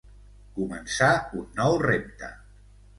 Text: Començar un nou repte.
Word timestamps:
Començar 0.55 1.11
un 1.43 1.47
nou 1.63 1.81
repte. 1.87 2.35